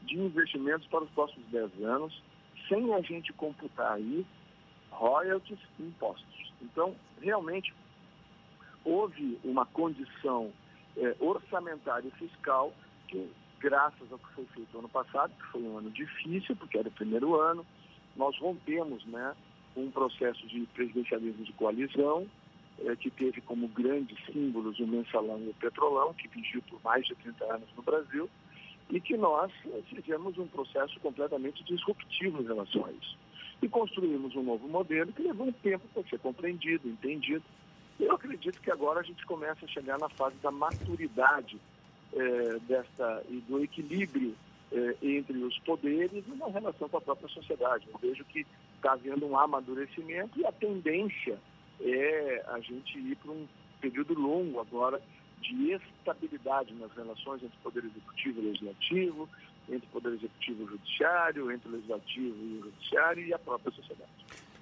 de 0.02 0.18
investimentos 0.18 0.86
para 0.88 1.04
os 1.04 1.10
próximos 1.10 1.46
10 1.50 1.82
anos, 1.84 2.22
sem 2.68 2.92
a 2.94 3.00
gente 3.00 3.32
computar 3.32 3.92
aí 3.92 4.26
royalties 4.90 5.58
e 5.78 5.82
impostos. 5.82 6.52
Então, 6.62 6.94
realmente, 7.20 7.74
houve 8.84 9.38
uma 9.44 9.66
condição 9.66 10.52
é, 10.96 11.14
orçamentária 11.20 12.08
e 12.08 12.18
fiscal 12.18 12.72
que, 13.08 13.30
graças 13.60 14.10
ao 14.10 14.18
que 14.18 14.32
foi 14.34 14.44
feito 14.46 14.78
ano 14.78 14.88
passado, 14.88 15.32
que 15.36 15.46
foi 15.52 15.62
um 15.62 15.78
ano 15.78 15.90
difícil, 15.90 16.56
porque 16.56 16.78
era 16.78 16.88
o 16.88 16.92
primeiro 16.92 17.38
ano, 17.40 17.66
nós 18.16 18.36
rompemos 18.38 19.04
né, 19.06 19.34
um 19.76 19.90
processo 19.90 20.46
de 20.46 20.66
presidencialismo 20.74 21.44
de 21.44 21.52
coalizão, 21.52 22.26
é, 22.84 22.94
que 22.96 23.10
teve 23.10 23.40
como 23.40 23.68
grandes 23.68 24.18
símbolos 24.26 24.78
o 24.78 24.86
mensalão 24.86 25.40
e 25.40 25.48
o 25.48 25.54
petrolão, 25.54 26.12
que 26.14 26.28
vigiu 26.28 26.62
por 26.62 26.80
mais 26.82 27.06
de 27.06 27.14
30 27.16 27.44
anos 27.44 27.68
no 27.76 27.82
Brasil, 27.82 28.28
e 28.90 29.00
que 29.00 29.16
nós 29.16 29.52
fizemos 29.88 30.38
um 30.38 30.46
processo 30.46 30.98
completamente 31.00 31.64
disruptivo 31.64 32.42
em 32.42 32.46
relação 32.46 32.84
a 32.86 32.92
isso. 32.92 33.18
E 33.62 33.68
construímos 33.68 34.34
um 34.36 34.42
novo 34.42 34.68
modelo 34.68 35.12
que 35.12 35.22
levou 35.22 35.48
um 35.48 35.52
tempo 35.52 35.86
para 35.92 36.02
ser 36.04 36.18
compreendido, 36.18 36.88
entendido. 36.88 37.42
Eu 37.98 38.14
acredito 38.14 38.60
que 38.60 38.70
agora 38.70 39.00
a 39.00 39.02
gente 39.02 39.24
começa 39.26 39.64
a 39.64 39.68
chegar 39.68 39.98
na 39.98 40.08
fase 40.10 40.36
da 40.36 40.50
maturidade 40.50 41.58
é, 42.12 42.58
desta, 42.60 43.22
e 43.28 43.40
do 43.40 43.62
equilíbrio 43.62 44.36
é, 44.70 44.96
entre 45.02 45.38
os 45.38 45.58
poderes 45.60 46.24
e 46.26 46.36
na 46.36 46.46
relação 46.46 46.88
com 46.88 46.98
a 46.98 47.00
própria 47.00 47.28
sociedade. 47.28 47.86
Eu 47.92 47.98
vejo 47.98 48.24
que 48.26 48.46
está 48.76 48.92
havendo 48.92 49.26
um 49.26 49.38
amadurecimento 49.38 50.38
e 50.38 50.46
a 50.46 50.52
tendência 50.52 51.38
é 51.80 52.44
a 52.48 52.60
gente 52.60 52.98
ir 52.98 53.16
para 53.16 53.32
um 53.32 53.46
período 53.80 54.14
longo 54.14 54.60
agora 54.60 55.00
de 55.40 55.72
estabilidade 55.72 56.74
nas 56.74 56.92
relações 56.92 57.42
entre 57.42 57.56
o 57.58 57.62
Poder 57.62 57.84
Executivo 57.84 58.40
e 58.40 58.44
Legislativo, 58.46 59.28
entre 59.68 59.86
o 59.86 59.90
Poder 59.92 60.14
Executivo 60.14 60.62
e 60.62 60.64
o 60.64 60.68
Judiciário, 60.68 61.50
entre 61.50 61.68
o 61.68 61.72
Legislativo 61.72 62.36
e 62.36 62.58
o 62.58 62.64
Judiciário 62.64 63.26
e 63.26 63.34
a 63.34 63.38
própria 63.38 63.72
sociedade. 63.72 64.10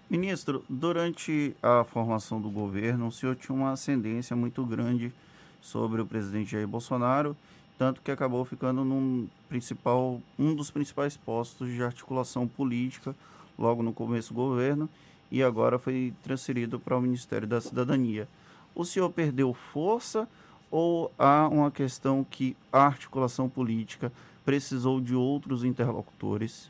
Ministro, 0.09 0.65
durante 0.69 1.57
a 1.63 1.83
formação 1.85 2.41
do 2.41 2.51
governo, 2.51 3.09
o 3.09 3.13
senhor 3.13 3.37
tinha 3.37 3.57
uma 3.57 3.73
ascendência 3.73 4.37
muito 4.37 4.65
grande 4.65 5.13
sobre 5.61 6.03
o 6.03 6.07
presidente 6.07 6.53
Jair 6.53 6.69
Bolsonaro, 6.69 7.37
tanto 7.79 8.03
que 8.03 8.11
acabou 8.11 8.45
ficando 8.45 8.85
num 8.85 9.27
principal, 9.49 10.21
um 10.39 10.55
dos 10.55 10.71
principais 10.71 11.17
postos 11.17 11.73
de 11.73 11.83
articulação 11.83 12.47
política 12.47 13.15
logo 13.59 13.83
no 13.83 13.93
começo 13.93 14.33
do 14.33 14.37
governo 14.37 14.89
e 15.31 15.43
agora 15.43 15.79
foi 15.79 16.13
transferido 16.23 16.79
para 16.79 16.97
o 16.97 17.01
Ministério 17.01 17.49
da 17.49 17.61
Cidadania. 17.61 18.29
O 18.75 18.85
senhor 18.85 19.11
perdeu 19.11 19.53
força 19.53 20.29
ou 20.75 21.13
há 21.17 21.47
uma 21.47 21.71
questão 21.71 22.25
que 22.25 22.57
a 22.73 22.85
articulação 22.85 23.49
política 23.49 24.11
precisou 24.45 25.01
de 25.01 25.15
outros 25.15 25.63
interlocutores? 25.63 26.69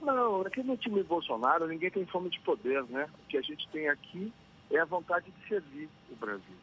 Não, 0.00 0.40
aqui 0.40 0.62
no 0.62 0.74
time 0.74 1.02
Bolsonaro 1.02 1.68
ninguém 1.68 1.90
tem 1.90 2.06
fome 2.06 2.30
de 2.30 2.40
poder, 2.40 2.82
né? 2.84 3.06
O 3.22 3.28
que 3.28 3.36
a 3.36 3.42
gente 3.42 3.68
tem 3.68 3.90
aqui 3.90 4.32
é 4.70 4.78
a 4.78 4.86
vontade 4.86 5.30
de 5.30 5.48
servir 5.48 5.86
o 6.10 6.16
Brasil. 6.16 6.56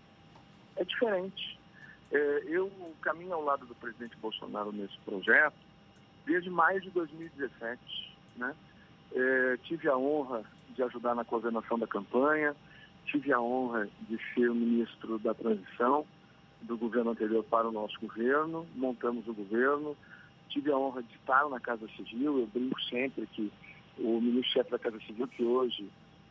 É 0.78 0.84
diferente. 0.84 1.60
É, 2.12 2.44
eu 2.48 2.72
caminho 3.00 3.36
ao 3.36 3.44
lado 3.44 3.68
do 3.68 3.76
presidente 3.76 4.18
Bolsonaro 4.18 4.72
nesse 4.72 4.98
projeto 5.06 5.54
desde 6.26 6.50
maio 6.50 6.82
de 6.82 6.90
2017, 6.90 8.18
né? 8.36 8.56
É, 9.14 9.58
tive 9.64 9.88
a 9.88 9.96
honra 9.96 10.44
de 10.76 10.82
ajudar 10.82 11.14
na 11.14 11.24
coordenação 11.24 11.78
da 11.78 11.86
campanha, 11.86 12.56
tive 13.08 13.34
a 13.34 13.42
honra 13.42 13.90
de 14.02 14.18
ser 14.34 14.50
o 14.50 14.56
ministro 14.56 15.18
da 15.20 15.34
transição 15.34 16.06
do 16.62 16.78
governo 16.78 17.12
anterior 17.12 17.44
para 17.44 17.68
o 17.68 17.72
nosso 17.72 18.00
governo, 18.00 18.68
montamos 18.76 19.28
o 19.28 19.34
governo, 19.34 19.96
tive 20.50 20.72
a 20.72 20.78
honra 20.78 21.04
de 21.04 21.14
estar 21.16 21.48
na 21.50 21.60
Casa 21.60 21.88
Civil, 21.96 22.40
eu 22.40 22.48
brinco 22.48 22.80
sempre 22.84 23.26
que 23.28 23.52
o 23.98 24.22
ministro-chefe 24.22 24.72
da 24.72 24.80
Casa 24.80 25.00
Civil, 25.02 25.28
que 25.28 25.44
hoje 25.44 25.90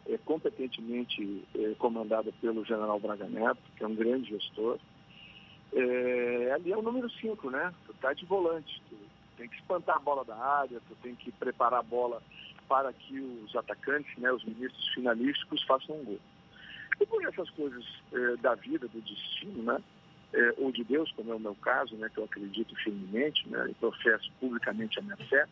é 0.09 0.19
competentemente 0.19 1.45
é, 1.55 1.75
comandado 1.79 2.33
pelo 2.41 2.65
general 2.65 3.01
Braga 3.01 3.27
Neto, 3.27 3.59
que 3.77 3.83
é 3.83 3.87
um 3.87 3.95
grande 3.95 4.31
gestor, 4.31 4.79
é, 5.73 6.53
ali 6.55 6.73
é 6.73 6.77
o 6.77 6.83
número 6.83 7.11
5, 7.11 7.51
né? 7.51 7.73
Tu 7.87 7.95
tá 7.95 8.13
de 8.13 8.25
volante, 8.25 8.81
tu 8.89 8.97
tem 9.37 9.49
que 9.49 9.57
espantar 9.57 9.97
a 9.97 10.01
bola 10.01 10.25
da 10.25 10.37
área, 10.37 10.81
tu 10.89 10.95
tem 11.03 11.15
que 11.15 11.33
preparar 11.33 11.81
a 11.81 11.83
bola 11.83 12.23
para 12.69 12.93
que 12.93 13.19
os 13.19 13.55
atacantes, 13.55 14.17
né, 14.19 14.33
os 14.33 14.45
ministros 14.45 14.89
finalísticos 14.95 15.63
façam 15.65 15.97
um 15.97 16.05
gol. 16.05 16.21
E 17.01 17.07
por 17.07 17.25
essas 17.25 17.51
coisas 17.51 17.85
eh, 18.13 18.37
da 18.41 18.55
vida, 18.55 18.89
do 18.89 19.01
destino, 19.01 19.63
né? 19.63 19.83
é, 20.33 20.55
ou 20.59 20.71
de 20.71 20.85
Deus, 20.85 21.11
como 21.13 21.33
é 21.33 21.35
o 21.35 21.41
meu 21.41 21.55
caso, 21.57 21.97
né, 21.97 22.11
que 22.13 22.19
eu 22.19 22.25
acredito 22.25 22.75
firmemente, 22.77 23.49
né, 23.49 23.69
e 23.71 23.75
professo 23.75 24.31
publicamente 24.41 24.99
a 24.99 25.03
minha 25.03 25.17
fé, 25.17 25.47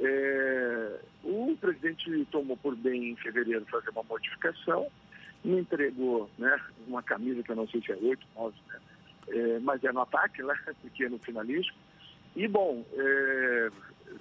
é, 0.00 1.00
o 1.24 1.56
presidente 1.60 2.26
tomou 2.30 2.56
por 2.56 2.74
bem 2.76 3.10
em 3.10 3.16
fevereiro 3.16 3.64
fazer 3.66 3.90
uma 3.90 4.02
modificação, 4.02 4.90
me 5.44 5.60
entregou 5.60 6.28
né, 6.36 6.60
uma 6.86 7.02
camisa 7.02 7.42
que 7.42 7.50
eu 7.50 7.56
não 7.56 7.68
sei 7.68 7.80
se 7.80 7.92
é 7.92 7.96
8, 7.96 8.26
9, 8.36 8.56
né, 8.68 8.80
é, 9.28 9.58
mas 9.60 9.84
é 9.84 9.92
no 9.92 10.00
ataque, 10.00 10.42
né, 10.42 10.54
pequeno 10.82 11.18
finalístico. 11.18 11.78
E, 12.34 12.46
bom, 12.46 12.84
é, 12.92 13.70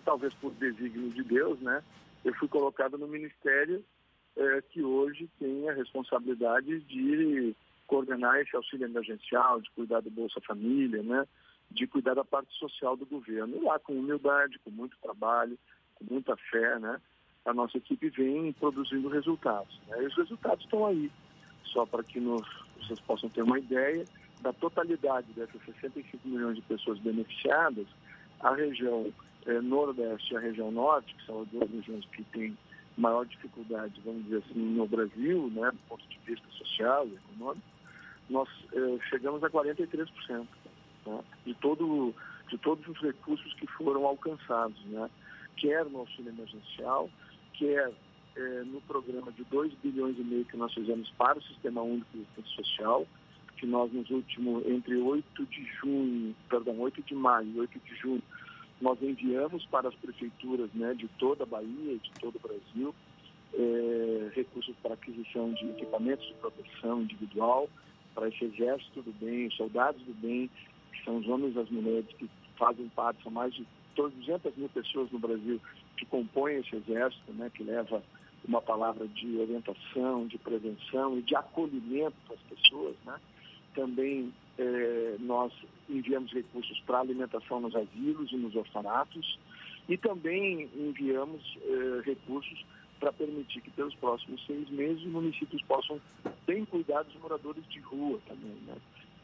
talvez 0.06 0.34
por 0.36 0.52
desígnio 0.54 1.10
de 1.12 1.24
Deus, 1.24 1.60
né, 1.60 1.84
eu 2.24 2.34
fui 2.36 2.48
colocado 2.48 2.98
no 2.98 3.08
ministério 3.08 3.84
é, 4.38 4.62
que 4.62 4.84
hoje 4.84 5.30
tem 5.40 5.68
a 5.68 5.74
responsabilidade 5.74 6.80
de 6.82 7.56
coordenar 7.88 8.40
esse 8.40 8.56
auxílio 8.56 8.86
emergencial, 8.86 9.60
de 9.60 9.70
cuidar 9.72 10.02
do 10.02 10.12
Bolsa 10.12 10.40
Família, 10.42 11.02
né, 11.02 11.26
de 11.72 11.88
cuidar 11.88 12.14
da 12.14 12.24
parte 12.24 12.54
social 12.58 12.96
do 12.96 13.06
governo. 13.06 13.58
E 13.58 13.60
lá, 13.60 13.80
com 13.80 13.94
humildade, 13.94 14.60
com 14.60 14.70
muito 14.70 14.98
trabalho, 15.02 15.58
com 15.96 16.06
muita 16.06 16.36
fé, 16.36 16.80
né, 16.80 17.02
a 17.46 17.54
nossa 17.54 17.78
equipe 17.78 18.10
vem 18.10 18.54
produzindo 18.54 19.10
resultados. 19.10 19.80
Né, 19.88 20.04
e 20.04 20.06
os 20.06 20.16
resultados 20.16 20.64
estão 20.64 20.86
aí. 20.86 21.12
Só 21.64 21.86
para 21.86 22.04
que 22.04 22.20
nos, 22.20 22.48
vocês 22.78 23.00
possam 23.02 23.30
ter 23.30 23.42
uma 23.42 23.60
ideia, 23.60 24.06
da 24.42 24.54
totalidade 24.54 25.28
dessas 25.34 25.62
65 25.66 26.28
milhões 26.28 26.56
de 26.56 26.62
pessoas 26.62 27.00
beneficiadas, 27.00 27.88
a 28.40 28.54
região 28.54 29.12
eh, 29.46 29.62
Nordeste 29.62 30.34
e 30.34 30.38
a 30.38 30.40
região 30.40 30.72
Norte, 30.72 31.14
que 31.16 31.26
são 31.26 31.42
as 31.42 31.48
duas 31.48 31.70
regiões 31.72 32.06
que 32.06 32.24
têm 32.26 32.56
maior 32.98 33.26
dificuldade, 33.26 34.02
vamos 34.04 34.24
dizer 34.24 34.38
assim, 34.38 34.60
no 34.60 34.88
Brasil, 34.88 35.50
né, 35.54 35.72
do 35.72 35.78
ponto 35.88 36.08
de 36.08 36.20
vista 36.26 36.48
social 36.52 37.08
e 37.08 37.14
econômico, 37.14 37.68
nós 38.30 38.50
eh, 38.74 38.98
chegamos 39.10 39.44
a 39.44 39.50
43% 39.50 40.48
né, 41.06 41.24
de, 41.46 41.54
todo, 41.56 42.14
de 42.50 42.58
todos 42.58 42.86
os 42.88 43.00
recursos 43.00 43.54
que 43.54 43.68
foram 43.68 44.06
alcançados, 44.06 44.78
né, 44.86 45.10
quer 45.56 45.86
no 45.86 46.00
auxílio 46.00 46.32
emergencial, 46.32 47.10
quer 47.54 47.94
eh, 48.36 48.64
no 48.66 48.82
programa 48.82 49.32
de 49.32 49.44
2 49.46 49.74
bilhões 49.76 50.18
e 50.18 50.24
meio 50.24 50.46
que 50.46 50.58
nós 50.58 50.74
fizemos 50.74 51.10
para 51.12 51.38
o 51.38 51.44
Sistema 51.44 51.82
Único 51.82 52.08
de 52.14 52.24
Assistência 52.24 52.64
Social, 52.64 53.08
que 53.58 53.66
nós 53.66 53.92
nos 53.92 54.10
últimos, 54.10 54.66
entre 54.68 54.96
8 54.96 55.46
de 55.46 55.66
junho, 55.82 56.36
perdão, 56.50 56.80
8 56.80 57.02
de 57.04 57.16
maio 57.16 57.48
e 57.48 57.60
8 57.60 57.80
de 57.80 57.96
junho, 57.96 58.24
nós 58.82 59.02
enviamos 59.02 59.66
para 59.66 59.90
as 59.90 59.96
prefeituras 59.96 60.70
né, 60.74 60.94
de 60.94 61.08
toda 61.20 61.44
a 61.44 61.48
Bahia, 61.48 61.98
de 61.98 62.12
todo 62.20 62.36
o 62.36 62.40
Brasil, 62.40 62.96
é, 63.54 64.32
recursos 64.36 64.76
para 64.82 64.94
aquisição 64.94 65.52
de 65.54 65.66
equipamentos 65.70 66.28
de 66.28 66.34
proteção 66.36 67.02
individual, 67.02 67.70
para 68.14 68.28
esse 68.30 68.46
exército 68.46 69.02
do 69.02 69.12
bem, 69.14 69.50
soldados 69.52 70.02
do 70.04 70.14
bem, 70.14 70.50
que 70.92 71.04
são 71.04 71.18
os 71.18 71.28
homens 71.28 71.56
e 71.56 71.60
as 71.60 71.70
mulheres 71.70 72.08
que 72.18 72.30
fazem 72.58 72.88
parte, 72.90 73.22
são 73.24 73.32
mais 73.32 73.54
de 73.54 73.66
200 73.96 74.56
mil 74.56 74.70
pessoas 74.70 75.12
no 75.12 75.20
Brasil 75.20 75.60
que 75.96 76.06
compõem 76.06 76.58
esse 76.58 76.76
exército, 76.76 77.32
né, 77.34 77.52
que 77.54 77.64
leva 77.64 78.04
uma 78.48 78.62
palavra 78.62 79.08
de 79.08 79.38
orientação, 79.38 80.28
de 80.28 80.38
prevenção 80.38 81.18
e 81.18 81.22
de 81.22 81.36
acolhimento 81.36 82.16
às 82.32 82.40
pessoas, 82.42 82.96
né? 83.06 83.20
Também 83.78 84.34
eh, 84.58 85.18
nós 85.20 85.54
enviamos 85.88 86.34
recursos 86.34 86.80
para 86.80 87.00
alimentação 87.00 87.60
nos 87.62 87.76
asilos 87.76 88.32
e 88.32 88.36
nos 88.36 88.56
orfanatos 88.56 89.38
e 89.88 89.96
também 89.96 90.68
enviamos 90.76 91.58
eh, 91.62 92.02
recursos 92.04 92.66
para 93.00 93.14
permitir 93.14 93.62
que 93.62 93.70
pelos 93.70 93.94
próximos 93.94 94.44
seis 94.48 94.68
meses 94.72 95.04
os 95.04 95.12
municípios 95.12 95.62
possam 95.62 96.02
bem 96.48 96.66
cuidar 96.66 97.04
dos 97.04 97.16
moradores 97.22 97.64
de 97.70 97.80
rua 97.82 98.20
também, 98.28 98.58
né? 98.66 98.76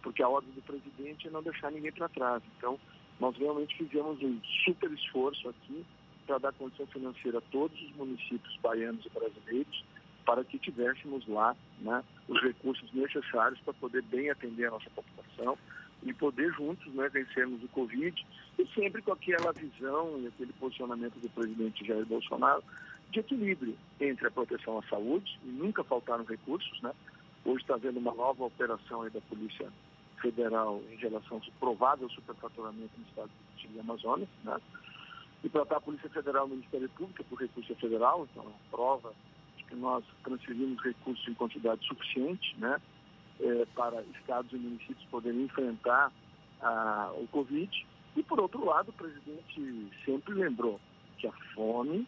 Porque 0.04 0.22
a 0.22 0.30
ordem 0.30 0.52
do 0.54 0.62
presidente 0.62 1.28
é 1.28 1.32
não 1.32 1.42
deixar 1.42 1.72
ninguém 1.72 1.92
para 1.92 2.08
trás. 2.10 2.44
Então, 2.60 2.80
nós 3.20 3.36
realmente 3.36 3.76
fizemos 3.76 4.22
um 4.22 4.40
super 4.64 4.92
esforço 4.92 5.50
aqui 5.50 5.84
para 6.28 6.38
dar 6.38 6.54
condição 6.54 6.86
financeira 6.86 7.40
a 7.40 7.42
todos 7.52 7.82
os 7.82 7.96
municípios 7.96 8.56
baianos 8.62 9.04
e 9.04 9.10
brasileiros 9.10 9.84
para 10.26 10.44
que 10.44 10.58
tivéssemos 10.58 11.28
lá 11.28 11.56
né, 11.80 12.04
os 12.28 12.42
recursos 12.42 12.92
necessários 12.94 13.60
para 13.62 13.74
poder 13.74 14.02
bem 14.04 14.30
atender 14.30 14.68
a 14.68 14.72
nossa 14.72 14.90
população 14.90 15.58
e 16.04 16.14
poder 16.14 16.52
juntos 16.54 16.94
né, 16.94 17.10
vencermos 17.10 17.64
o 17.64 17.68
Covid 17.70 18.26
e 18.60 18.68
sempre 18.68 19.02
com 19.02 19.14
aquela 19.14 19.52
visão 19.54 20.20
e 20.20 20.28
aquele 20.28 20.54
posicionamento 20.54 21.20
do 21.20 21.30
presidente 21.30 21.86
Jair 21.86 22.06
Bolsonaro 22.06 22.64
de 23.14 23.20
equilíbrio 23.20 23.78
entre 24.02 24.28
a 24.28 24.32
proteção 24.32 24.80
à 24.80 24.84
saúde, 24.84 25.40
e 25.44 25.48
nunca 25.48 25.84
faltaram 25.84 26.26
recursos, 26.26 26.82
né? 26.82 26.92
Hoje 27.46 27.62
está 27.62 27.76
havendo 27.76 28.00
uma 28.00 28.14
nova 28.14 28.46
operação 28.46 29.08
da 29.08 29.22
Polícia 29.22 29.72
Federal 30.20 30.82
em 30.92 30.96
relação 30.96 31.38
ao 31.38 31.60
provável 31.60 32.10
superfaturamento 32.10 32.92
no 32.98 33.06
estado 33.08 33.30
de 33.56 33.80
Amazonas, 33.80 34.28
né? 34.44 34.58
E 35.44 35.50
tratar 35.50 35.78
a 35.78 35.82
Polícia 35.82 36.10
Federal 36.10 36.48
no 36.48 36.56
Ministério 36.56 36.90
Público 36.90 37.24
por 37.26 37.40
recurso 37.40 37.76
federal, 37.76 38.28
então 38.32 38.44
é 38.44 38.48
uma 38.48 38.56
prova 38.72 39.14
que 39.74 39.80
nós 39.80 40.04
transferimos 40.24 40.82
recursos 40.84 41.28
em 41.28 41.34
quantidade 41.34 41.86
suficiente, 41.88 42.56
né, 42.60 42.80
é, 43.40 43.66
para 43.76 44.04
estados 44.20 44.52
e 44.54 44.56
municípios 44.56 45.04
poderem 45.10 45.44
enfrentar 45.44 46.12
a, 46.62 47.12
o 47.16 47.28
Covid. 47.28 47.88
E, 48.16 48.22
por 48.22 48.40
outro 48.40 48.64
lado, 48.64 48.90
o 48.90 48.94
presidente 48.94 49.90
sempre 50.06 50.36
lembrou 50.36 50.80
que 51.18 51.26
a 51.26 51.32
fome, 51.56 52.08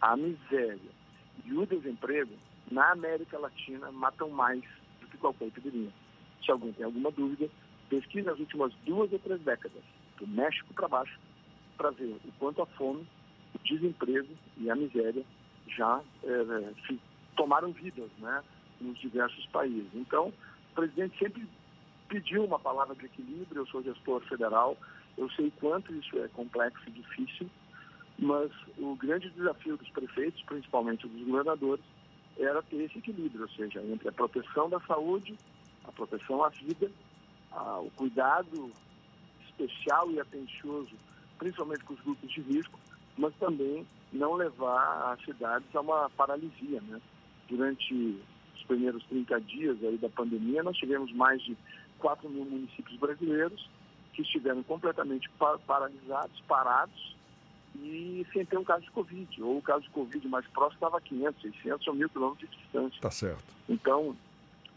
a 0.00 0.16
miséria 0.16 0.90
e 1.44 1.52
o 1.52 1.64
desemprego 1.64 2.32
na 2.70 2.90
América 2.90 3.38
Latina 3.38 3.92
matam 3.92 4.28
mais 4.30 4.62
do 5.00 5.06
que 5.06 5.16
qualquer 5.16 5.46
epidemia. 5.46 5.92
Se 6.44 6.50
alguém 6.50 6.72
tem 6.72 6.84
alguma 6.84 7.12
dúvida, 7.12 7.48
pesquise 7.88 8.28
as 8.28 8.38
últimas 8.40 8.72
duas 8.84 9.12
ou 9.12 9.18
três 9.20 9.40
décadas, 9.42 9.82
do 10.18 10.26
México 10.26 10.74
para 10.74 10.88
baixo, 10.88 11.20
para 11.76 11.90
ver 11.90 12.16
o 12.24 12.32
quanto 12.40 12.62
a 12.62 12.66
fome, 12.66 13.06
o 13.54 13.58
desemprego 13.62 14.28
e 14.58 14.68
a 14.68 14.74
miséria 14.74 15.24
já 15.68 16.00
é, 16.24 16.96
tomaram 17.36 17.72
vidas 17.72 18.10
né, 18.18 18.42
nos 18.80 18.98
diversos 18.98 19.46
países. 19.46 19.88
Então, 19.94 20.28
o 20.28 20.74
presidente 20.74 21.18
sempre 21.18 21.46
pediu 22.08 22.44
uma 22.44 22.58
palavra 22.58 22.94
de 22.94 23.06
equilíbrio, 23.06 23.62
eu 23.62 23.66
sou 23.66 23.82
gestor 23.82 24.20
federal, 24.22 24.76
eu 25.16 25.30
sei 25.30 25.52
quanto 25.60 25.94
isso 25.94 26.18
é 26.18 26.28
complexo 26.28 26.82
e 26.88 26.92
difícil, 26.92 27.50
mas 28.18 28.50
o 28.78 28.94
grande 28.96 29.30
desafio 29.30 29.76
dos 29.76 29.88
prefeitos, 29.90 30.42
principalmente 30.42 31.06
dos 31.06 31.26
governadores, 31.26 31.84
era 32.38 32.62
ter 32.62 32.82
esse 32.82 32.98
equilíbrio, 32.98 33.42
ou 33.42 33.48
seja, 33.50 33.82
entre 33.82 34.08
a 34.08 34.12
proteção 34.12 34.68
da 34.68 34.80
saúde, 34.80 35.36
a 35.84 35.92
proteção 35.92 36.44
à 36.44 36.48
vida, 36.50 36.90
a, 37.52 37.78
o 37.80 37.90
cuidado 37.96 38.70
especial 39.46 40.10
e 40.10 40.20
atencioso, 40.20 40.94
principalmente 41.38 41.84
com 41.84 41.94
os 41.94 42.00
grupos 42.00 42.30
de 42.30 42.40
risco, 42.42 42.78
mas 43.16 43.34
também 43.36 43.86
não 44.12 44.34
levar 44.34 45.12
as 45.12 45.24
cidades 45.24 45.66
a 45.74 45.80
uma 45.80 46.10
paralisia. 46.10 46.80
Né? 46.82 47.00
Durante 47.48 48.18
os 48.54 48.62
primeiros 48.64 49.04
30 49.04 49.40
dias 49.42 49.76
aí 49.82 49.96
da 49.98 50.08
pandemia, 50.08 50.62
nós 50.62 50.76
tivemos 50.76 51.12
mais 51.12 51.42
de 51.42 51.56
4 51.98 52.28
mil 52.28 52.44
municípios 52.44 52.96
brasileiros 52.98 53.68
que 54.12 54.22
estiveram 54.22 54.62
completamente 54.62 55.28
paralisados, 55.66 56.40
parados 56.48 57.16
e 57.82 58.26
sem 58.32 58.44
ter 58.44 58.56
um 58.56 58.64
caso 58.64 58.82
de 58.84 58.90
Covid. 58.90 59.42
Ou 59.42 59.58
o 59.58 59.62
caso 59.62 59.82
de 59.82 59.90
Covid 59.90 60.26
mais 60.28 60.46
próximo 60.48 60.76
estava 60.76 60.98
a 60.98 61.00
500, 61.00 61.42
600 61.42 61.86
ou 61.86 61.94
1.000 61.94 62.08
quilômetros 62.08 62.50
de 62.50 62.56
distância. 62.56 63.00
Tá 63.00 63.10
certo. 63.10 63.44
Então, 63.68 64.16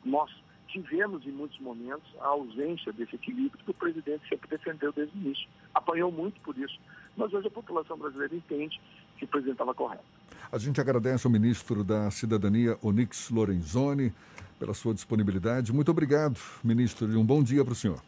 nós 0.03 0.29
tivemos 0.67 1.25
em 1.25 1.31
muitos 1.31 1.59
momentos 1.59 2.07
a 2.19 2.27
ausência 2.27 2.91
desse 2.93 3.15
equilíbrio 3.15 3.63
que 3.63 3.71
o 3.71 3.73
presidente 3.73 4.27
sempre 4.27 4.49
defendeu 4.49 4.91
desde 4.91 5.17
o 5.17 5.21
início. 5.21 5.47
Apanhou 5.73 6.11
muito 6.11 6.39
por 6.41 6.57
isso. 6.57 6.79
Mas 7.19 7.33
hoje 7.33 7.47
a 7.47 7.51
população 7.51 7.97
brasileira 7.97 8.33
entende 8.33 8.79
que 9.17 9.25
o 9.25 9.27
presidente 9.27 9.55
estava 9.55 9.73
correto. 9.73 10.03
A 10.49 10.57
gente 10.57 10.79
agradece 10.79 11.27
ao 11.27 11.31
ministro 11.31 11.83
da 11.83 12.09
Cidadania, 12.09 12.77
Onix 12.81 13.29
Lorenzoni, 13.29 14.13
pela 14.57 14.73
sua 14.73 14.93
disponibilidade. 14.93 15.73
Muito 15.73 15.91
obrigado, 15.91 16.39
ministro, 16.63 17.11
e 17.11 17.17
um 17.17 17.25
bom 17.25 17.43
dia 17.43 17.63
para 17.65 17.73
o 17.73 17.75
senhor. 17.75 18.01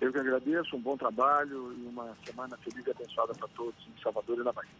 Eu 0.00 0.12
que 0.12 0.18
agradeço, 0.18 0.74
um 0.76 0.80
bom 0.80 0.96
trabalho 0.96 1.72
e 1.78 1.86
uma 1.86 2.12
semana 2.26 2.56
feliz 2.56 2.84
e 2.84 2.90
abençoada 2.90 3.34
para 3.34 3.46
todos 3.48 3.80
em 3.86 4.02
Salvador 4.02 4.36
e 4.36 4.42
na 4.42 4.52
Bahia. 4.52 4.70